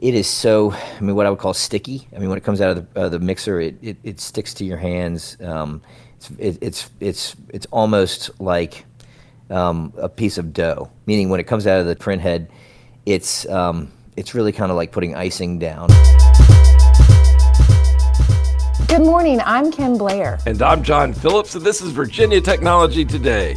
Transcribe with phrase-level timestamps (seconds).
[0.00, 2.60] it is so i mean what i would call sticky i mean when it comes
[2.60, 5.82] out of the, uh, the mixer it, it, it sticks to your hands um,
[6.16, 8.86] it's, it, it's it's it's almost like
[9.50, 12.50] um, a piece of dough meaning when it comes out of the print head
[13.04, 15.88] it's um, it's really kind of like putting icing down
[18.88, 19.40] Good morning.
[19.44, 20.40] I'm Kim Blair.
[20.46, 23.56] And I'm John Phillips, and this is Virginia Technology Today.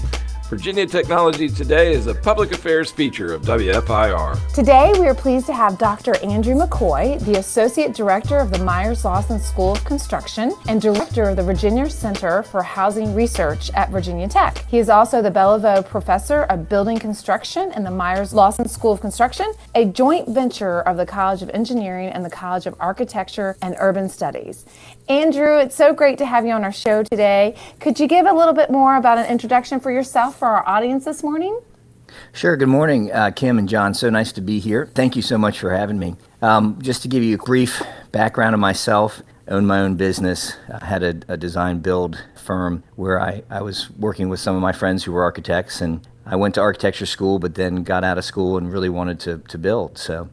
[0.54, 4.54] Virginia Technology Today is a public affairs feature of WFIR.
[4.54, 6.16] Today, we are pleased to have Dr.
[6.18, 11.38] Andrew McCoy, the Associate Director of the Myers Lawson School of Construction and Director of
[11.38, 14.64] the Virginia Center for Housing Research at Virginia Tech.
[14.68, 19.02] He is also the Beliveau Professor of Building Construction in the Myers Lawson School of
[19.02, 23.76] Construction, a joint venture of the College of Engineering and the College of Architecture and
[23.80, 24.66] Urban Studies.
[25.10, 27.56] Andrew, it's so great to have you on our show today.
[27.80, 31.06] Could you give a little bit more about an introduction for yourself for our audience
[31.06, 31.58] this morning?
[32.34, 32.58] Sure.
[32.58, 33.94] Good morning, uh, Kim and John.
[33.94, 34.92] So nice to be here.
[34.94, 36.18] Thank you so much for having me.
[36.42, 40.58] Um, just to give you a brief background of myself, own my own business.
[40.70, 44.62] I had a, a design build firm where I, I was working with some of
[44.62, 48.18] my friends who were architects, and I went to architecture school, but then got out
[48.18, 49.98] of school and really wanted to, to build.
[49.98, 50.28] So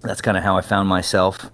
[0.00, 1.52] that's kind of how I found myself.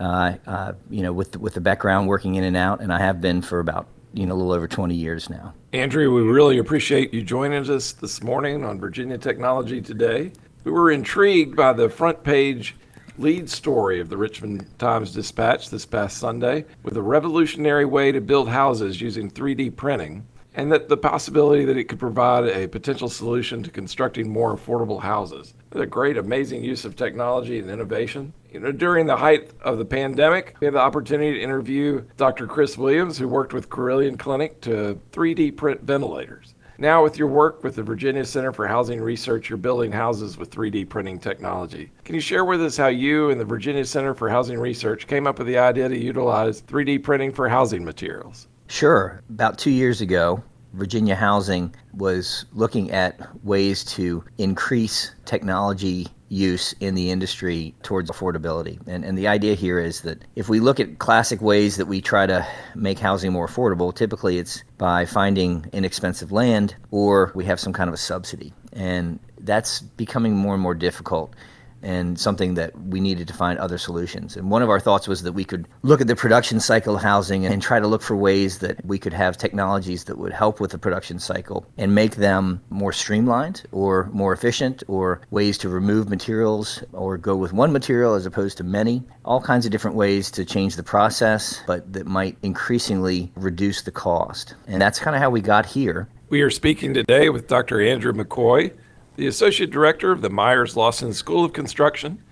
[0.00, 3.20] Uh, uh, you know, with with the background working in and out, and I have
[3.20, 5.54] been for about you know a little over 20 years now.
[5.72, 10.32] Andrew, we really appreciate you joining us this morning on Virginia Technology Today.
[10.64, 12.76] We were intrigued by the front page
[13.18, 18.20] lead story of the Richmond Times Dispatch this past Sunday with a revolutionary way to
[18.20, 23.08] build houses using 3D printing and that the possibility that it could provide a potential
[23.08, 25.54] solution to constructing more affordable houses.
[25.70, 28.32] It's a great, amazing use of technology and innovation.
[28.50, 32.46] You know, during the height of the pandemic, we had the opportunity to interview Dr.
[32.46, 36.54] Chris Williams, who worked with Carilion Clinic to 3D print ventilators.
[36.78, 40.50] Now, with your work with the Virginia Center for Housing Research, you're building houses with
[40.50, 41.92] 3D printing technology.
[42.04, 45.26] Can you share with us how you and the Virginia Center for Housing Research came
[45.26, 48.48] up with the idea to utilize 3D printing for housing materials?
[48.68, 49.22] Sure.
[49.28, 56.94] About two years ago, Virginia Housing was looking at ways to increase technology use in
[56.94, 58.80] the industry towards affordability.
[58.86, 62.00] And, and the idea here is that if we look at classic ways that we
[62.00, 67.60] try to make housing more affordable, typically it's by finding inexpensive land or we have
[67.60, 68.54] some kind of a subsidy.
[68.72, 71.34] And that's becoming more and more difficult
[71.82, 74.36] and something that we needed to find other solutions.
[74.36, 77.02] And one of our thoughts was that we could look at the production cycle of
[77.02, 80.60] housing and try to look for ways that we could have technologies that would help
[80.60, 85.68] with the production cycle and make them more streamlined or more efficient or ways to
[85.68, 89.02] remove materials or go with one material as opposed to many.
[89.24, 93.92] All kinds of different ways to change the process, but that might increasingly reduce the
[93.92, 94.54] cost.
[94.66, 96.08] And that's kind of how we got here.
[96.28, 97.80] We are speaking today with Dr.
[97.80, 98.72] Andrew McCoy
[99.16, 102.22] the Associate Director of the Myers Lawson School of Construction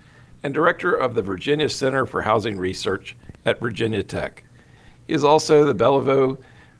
[0.41, 3.15] and Director of the Virginia Center for Housing Research
[3.45, 4.43] at Virginia Tech.
[5.05, 6.39] He is also the Beliveau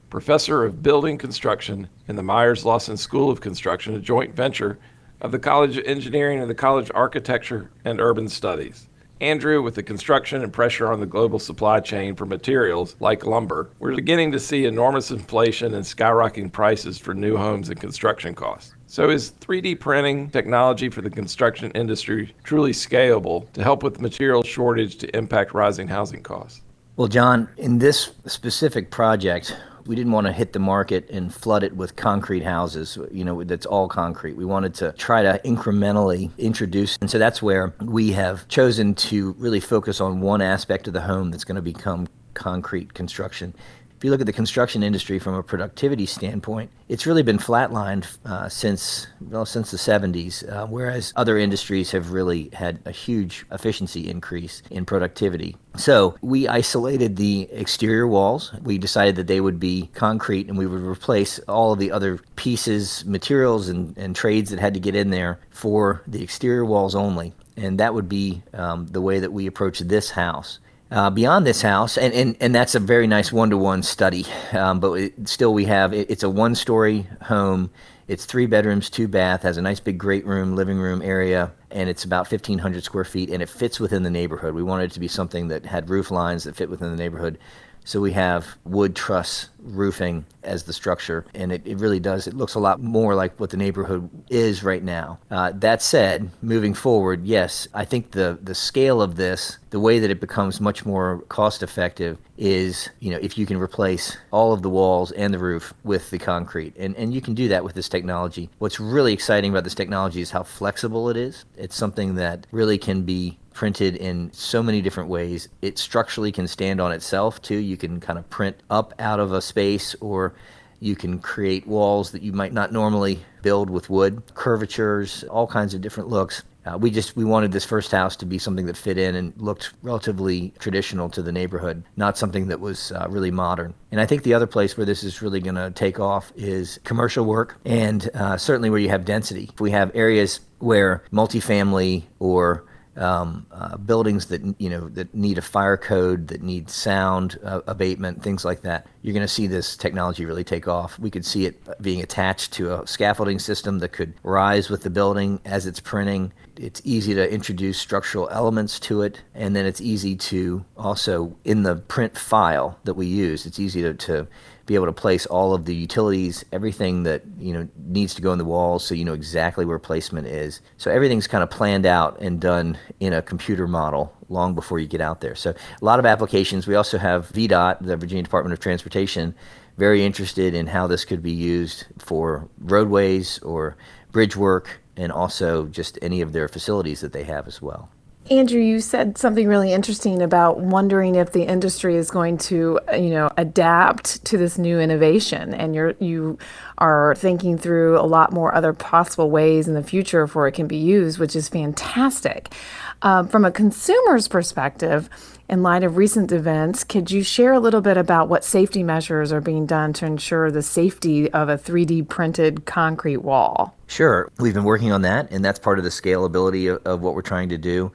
[0.09, 4.79] Professor of Building Construction in the Myers Lawson School of Construction, a joint venture
[5.21, 8.87] of the College of Engineering and the College of Architecture and Urban Studies.
[9.21, 13.69] Andrew, with the construction and pressure on the global supply chain for materials like lumber,
[13.77, 18.73] we're beginning to see enormous inflation and skyrocketing prices for new homes and construction costs.
[18.91, 24.43] So, is 3D printing technology for the construction industry truly scalable to help with material
[24.43, 26.61] shortage to impact rising housing costs?
[26.97, 31.63] Well, John, in this specific project, we didn't want to hit the market and flood
[31.63, 34.35] it with concrete houses, you know, that's all concrete.
[34.35, 36.97] We wanted to try to incrementally introduce.
[36.99, 40.99] And so that's where we have chosen to really focus on one aspect of the
[40.99, 43.53] home that's going to become concrete construction
[44.01, 48.07] if you look at the construction industry from a productivity standpoint, it's really been flatlined
[48.25, 53.45] uh, since well since the 70s, uh, whereas other industries have really had a huge
[53.51, 55.55] efficiency increase in productivity.
[55.77, 58.51] So we isolated the exterior walls.
[58.63, 62.17] We decided that they would be concrete, and we would replace all of the other
[62.37, 66.95] pieces, materials, and, and trades that had to get in there for the exterior walls
[66.95, 67.35] only.
[67.55, 70.57] And that would be um, the way that we approach this house
[70.91, 74.25] uh, beyond this house, and, and, and that's a very nice one to one study.
[74.51, 77.71] Um, but it, still, we have it, it's a one story home.
[78.07, 81.89] It's three bedrooms, two bath, has a nice big great room, living room area, and
[81.89, 84.53] it's about 1,500 square feet, and it fits within the neighborhood.
[84.53, 87.37] We wanted it to be something that had roof lines that fit within the neighborhood.
[87.85, 92.27] So we have wood truss roofing as the structure, and it, it really does.
[92.27, 95.19] It looks a lot more like what the neighborhood is right now.
[95.31, 99.99] Uh, that said, moving forward, yes, I think the, the scale of this the way
[99.99, 104.51] that it becomes much more cost effective is, you know, if you can replace all
[104.51, 106.75] of the walls and the roof with the concrete.
[106.77, 108.49] And, and you can do that with this technology.
[108.59, 111.45] What's really exciting about this technology is how flexible it is.
[111.57, 115.47] It's something that really can be printed in so many different ways.
[115.61, 117.57] It structurally can stand on itself too.
[117.57, 120.33] You can kind of print up out of a space or
[120.81, 125.73] you can create walls that you might not normally build with wood, curvatures, all kinds
[125.73, 126.43] of different looks.
[126.65, 129.33] Uh, we just we wanted this first house to be something that fit in and
[129.37, 133.73] looked relatively traditional to the neighborhood, not something that was uh, really modern.
[133.91, 136.79] And I think the other place where this is really going to take off is
[136.83, 139.49] commercial work, and uh, certainly where you have density.
[139.53, 142.65] If we have areas where multifamily or
[142.97, 147.61] um, uh, buildings that you know that need a fire code, that need sound uh,
[147.67, 148.85] abatement, things like that.
[149.01, 150.99] You're going to see this technology really take off.
[150.99, 154.89] We could see it being attached to a scaffolding system that could rise with the
[154.91, 156.31] building as it's printing.
[156.55, 161.63] It's easy to introduce structural elements to it, and then it's easy to also in
[161.63, 163.47] the print file that we use.
[163.47, 164.27] It's easy to, to
[164.67, 168.31] be able to place all of the utilities, everything that you know needs to go
[168.31, 170.61] in the walls, so you know exactly where placement is.
[170.77, 174.87] So everything's kind of planned out and done in a computer model long before you
[174.87, 175.35] get out there.
[175.35, 176.65] So a lot of applications.
[176.65, 179.35] We also have VDOT, the Virginia Department of Transportation,
[179.77, 183.77] very interested in how this could be used for roadways or
[184.11, 187.89] bridge work, and also just any of their facilities that they have as well.
[188.31, 193.09] Andrew, you said something really interesting about wondering if the industry is going to, you
[193.09, 196.37] know, adapt to this new innovation, and you're you
[196.77, 200.65] are thinking through a lot more other possible ways in the future for it can
[200.65, 202.53] be used, which is fantastic.
[203.01, 205.09] Um, from a consumer's perspective,
[205.49, 209.33] in light of recent events, could you share a little bit about what safety measures
[209.33, 213.75] are being done to ensure the safety of a 3D printed concrete wall?
[213.87, 214.31] Sure.
[214.39, 217.21] We've been working on that, and that's part of the scalability of, of what we're
[217.21, 217.91] trying to do.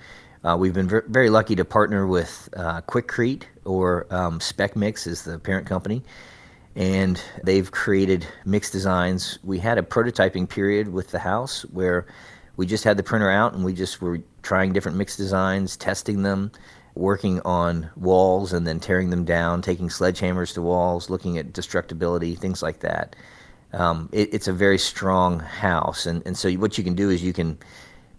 [0.46, 5.04] Uh, we've been ver- very lucky to partner with uh, Quikrete or um, Spec Mix
[5.08, 6.04] is the parent company,
[6.76, 9.40] and they've created mix designs.
[9.42, 12.06] We had a prototyping period with the house where
[12.56, 16.22] we just had the printer out and we just were trying different mix designs, testing
[16.22, 16.52] them,
[16.94, 22.38] working on walls and then tearing them down, taking sledgehammers to walls, looking at destructibility,
[22.38, 23.16] things like that.
[23.72, 27.20] Um, it, it's a very strong house, and, and so what you can do is
[27.20, 27.58] you can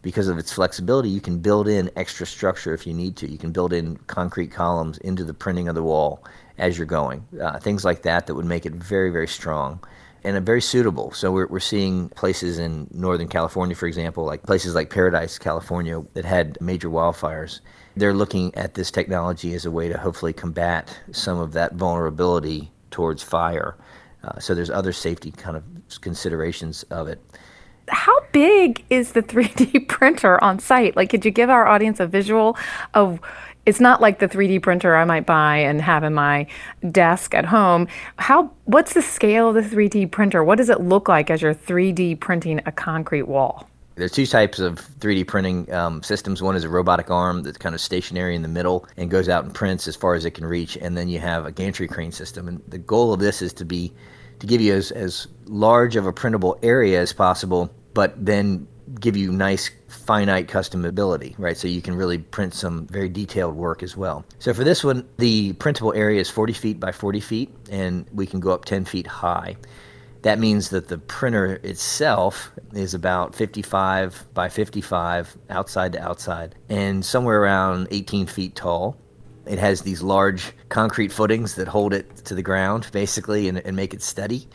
[0.01, 3.29] because of its flexibility, you can build in extra structure if you need to.
[3.29, 6.23] You can build in concrete columns into the printing of the wall
[6.57, 7.25] as you're going.
[7.41, 9.79] Uh, things like that that would make it very, very strong
[10.23, 11.11] and very suitable.
[11.11, 16.03] So we're, we're seeing places in Northern California, for example, like places like Paradise, California,
[16.13, 17.59] that had major wildfires.
[17.95, 22.71] They're looking at this technology as a way to hopefully combat some of that vulnerability
[22.91, 23.77] towards fire.
[24.23, 25.63] Uh, so there's other safety kind of
[26.01, 27.21] considerations of it
[27.89, 30.95] how big is the 3D printer on site?
[30.95, 32.57] Like, could you give our audience a visual
[32.93, 33.19] of?
[33.65, 36.47] It's not like the 3D printer I might buy and have in my
[36.89, 37.87] desk at home.
[38.17, 38.49] How?
[38.63, 40.43] What's the scale of the 3D printer?
[40.43, 43.67] What does it look like as you're 3D printing a concrete wall?
[43.95, 46.41] There's two types of 3D printing um, systems.
[46.41, 49.43] One is a robotic arm that's kind of stationary in the middle and goes out
[49.43, 52.11] and prints as far as it can reach, and then you have a gantry crane
[52.11, 52.47] system.
[52.47, 53.91] And the goal of this is to be
[54.39, 58.67] to give you as, as large of a printable area as possible but then
[58.99, 61.57] give you nice finite customability, right?
[61.57, 64.23] So you can really print some very detailed work as well.
[64.39, 68.25] So for this one, the printable area is 40 feet by 40 feet, and we
[68.25, 69.55] can go up 10 feet high.
[70.21, 77.05] That means that the printer itself is about 55 by 55 outside to outside and
[77.05, 78.97] somewhere around 18 feet tall.
[79.49, 83.75] It has these large concrete footings that hold it to the ground, basically, and, and
[83.75, 84.47] make it steady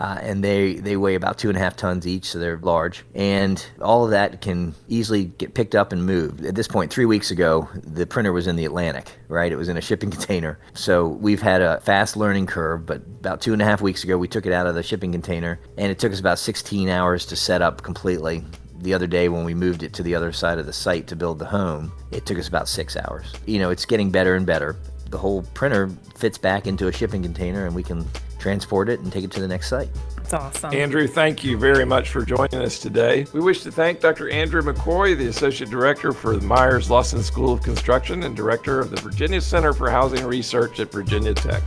[0.00, 3.04] uh, and they, they weigh about two and a half tons each, so they're large.
[3.14, 6.42] And all of that can easily get picked up and moved.
[6.42, 9.52] At this point, three weeks ago, the printer was in the Atlantic, right?
[9.52, 10.58] It was in a shipping container.
[10.72, 14.16] So we've had a fast learning curve, but about two and a half weeks ago,
[14.16, 17.26] we took it out of the shipping container, and it took us about 16 hours
[17.26, 18.42] to set up completely
[18.80, 21.16] the other day when we moved it to the other side of the site to
[21.16, 23.32] build the home, it took us about six hours.
[23.46, 24.76] You know, it's getting better and better.
[25.10, 28.06] The whole printer fits back into a shipping container and we can
[28.38, 29.90] transport it and take it to the next site.
[30.16, 30.72] That's awesome.
[30.72, 33.26] Andrew, thank you very much for joining us today.
[33.32, 34.30] We wish to thank Dr.
[34.30, 38.90] Andrew McCoy, the Associate Director for the Myers Lawson School of Construction and Director of
[38.90, 41.62] the Virginia Center for Housing Research at Virginia Tech.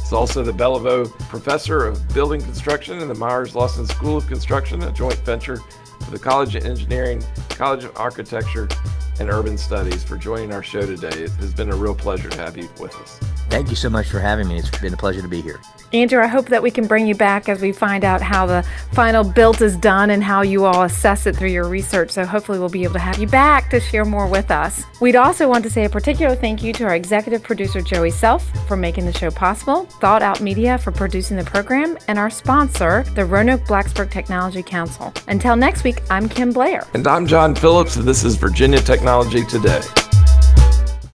[0.00, 4.82] He's also the Beliveau Professor of Building Construction in the Myers Lawson School of Construction,
[4.82, 8.68] a joint venture of the College of Engineering, College of Architecture,
[9.18, 11.08] and Urban Studies for joining our show today.
[11.08, 13.31] It has been a real pleasure to have you with us.
[13.52, 14.58] Thank you so much for having me.
[14.58, 15.60] It's been a pleasure to be here.
[15.92, 18.66] Andrew, I hope that we can bring you back as we find out how the
[18.92, 22.12] final build is done and how you all assess it through your research.
[22.12, 24.86] So hopefully we'll be able to have you back to share more with us.
[25.02, 28.42] We'd also want to say a particular thank you to our executive producer, Joey Self,
[28.66, 33.02] for making the show possible, Thought Out Media for producing the program, and our sponsor,
[33.14, 35.12] the Roanoke Blacksburg Technology Council.
[35.28, 36.86] Until next week, I'm Kim Blair.
[36.94, 39.82] And I'm John Phillips, and this is Virginia Technology Today.